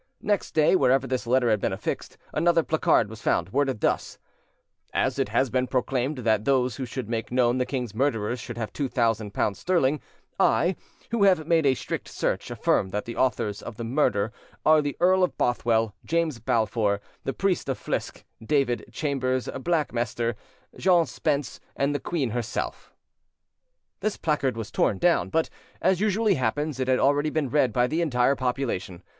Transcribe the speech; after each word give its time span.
Next 0.23 0.55
day, 0.55 0.75
wherever 0.75 1.05
this 1.05 1.27
letter 1.27 1.51
had 1.51 1.61
been 1.61 1.71
affixed, 1.71 2.17
another 2.33 2.63
placard 2.63 3.07
was 3.07 3.21
found, 3.21 3.49
worded 3.53 3.81
thus: 3.81 4.17
"As 4.95 5.19
it 5.19 5.29
has 5.29 5.51
been 5.51 5.67
proclaimed 5.67 6.17
that 6.25 6.43
those 6.43 6.77
who 6.77 6.85
should 6.87 7.07
make 7.07 7.31
known 7.31 7.59
the 7.59 7.67
king's 7.67 7.93
murderers 7.93 8.39
should 8.39 8.57
have 8.57 8.73
two 8.73 8.87
thousand 8.87 9.31
pounds 9.35 9.59
sterling, 9.59 10.01
I, 10.39 10.75
who 11.11 11.25
have 11.25 11.45
made 11.45 11.67
a 11.67 11.75
strict 11.75 12.07
search, 12.07 12.49
affirm 12.49 12.89
that 12.89 13.05
the 13.05 13.15
authors 13.15 13.61
of 13.61 13.77
the 13.77 13.83
murder 13.83 14.31
are 14.65 14.81
the 14.81 14.97
Earl 14.99 15.21
of 15.21 15.37
Bothwell, 15.37 15.93
James 16.03 16.39
Balfour, 16.39 16.99
the 17.23 17.33
priest 17.33 17.69
of 17.69 17.77
Flisk, 17.77 18.23
David, 18.43 18.85
Chambers, 18.91 19.49
Blackmester, 19.53 20.33
Jean 20.79 21.05
Spens, 21.05 21.59
and 21.75 21.93
the 21.93 21.99
queen 21.99 22.31
herself." 22.31 22.91
This 23.99 24.17
placard 24.17 24.57
was 24.57 24.71
torn 24.71 24.97
down; 24.97 25.29
but, 25.29 25.51
as 25.79 26.01
usually 26.01 26.33
happens, 26.33 26.79
it 26.79 26.87
had 26.87 26.97
already 26.97 27.29
been 27.29 27.49
read 27.51 27.71
by 27.71 27.85
the 27.85 28.01
entire 28.01 28.35
population. 28.35 29.03